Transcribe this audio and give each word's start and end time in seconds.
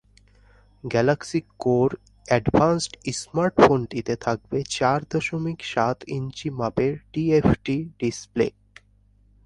Galaxy 0.83 1.39
Core 1.59 1.89
Advanced 2.25 2.93
স্মার্টফোনটিতে 3.19 4.13
থাকবে 4.25 4.57
চার 4.69 4.99
দশমিক 5.11 5.59
সাত 5.73 5.97
ইঞ্চি 6.17 6.47
মাপের 6.59 6.93
টিএফটি 7.11 7.77
ডিসপ্লে। 7.99 8.47